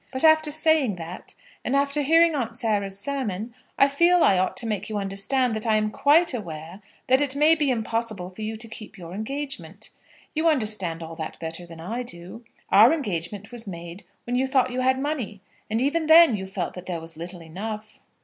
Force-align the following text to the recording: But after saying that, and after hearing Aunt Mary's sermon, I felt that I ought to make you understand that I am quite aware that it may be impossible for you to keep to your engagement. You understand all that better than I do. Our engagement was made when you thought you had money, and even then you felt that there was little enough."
But 0.11 0.23
after 0.23 0.49
saying 0.49 0.95
that, 0.95 1.35
and 1.63 1.75
after 1.75 2.01
hearing 2.01 2.33
Aunt 2.33 2.55
Mary's 2.63 2.97
sermon, 2.97 3.53
I 3.77 3.87
felt 3.87 4.21
that 4.21 4.29
I 4.29 4.39
ought 4.39 4.57
to 4.57 4.65
make 4.65 4.89
you 4.89 4.97
understand 4.97 5.53
that 5.53 5.67
I 5.67 5.75
am 5.75 5.91
quite 5.91 6.33
aware 6.33 6.81
that 7.05 7.21
it 7.21 7.35
may 7.35 7.53
be 7.53 7.69
impossible 7.69 8.31
for 8.31 8.41
you 8.41 8.57
to 8.57 8.67
keep 8.67 8.95
to 8.95 9.01
your 9.03 9.13
engagement. 9.13 9.91
You 10.33 10.49
understand 10.49 11.03
all 11.03 11.15
that 11.17 11.37
better 11.39 11.67
than 11.67 11.79
I 11.79 12.01
do. 12.01 12.43
Our 12.71 12.91
engagement 12.91 13.51
was 13.51 13.67
made 13.67 14.03
when 14.23 14.35
you 14.35 14.47
thought 14.47 14.71
you 14.71 14.79
had 14.79 14.97
money, 14.99 15.39
and 15.69 15.79
even 15.79 16.07
then 16.07 16.35
you 16.35 16.47
felt 16.47 16.73
that 16.73 16.87
there 16.87 16.99
was 16.99 17.15
little 17.15 17.43
enough." 17.43 18.01